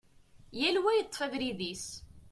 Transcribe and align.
Yal 0.59 0.77
wa 0.83 0.91
yeṭṭef 0.93 1.19
abrid-is. 1.25 1.85